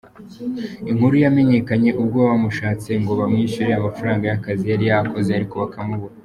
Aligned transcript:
Inkuru 0.89 1.15
yamenyekanye 1.23 1.89
ubwo 2.01 2.19
bamushatse 2.29 2.89
ngo 3.01 3.11
bamwishyure 3.19 3.71
amafaranga 3.75 4.23
y’akazi 4.25 4.63
yari 4.71 4.85
yakoze 4.91 5.29
ariko 5.33 5.55
bakamubura. 5.63 6.13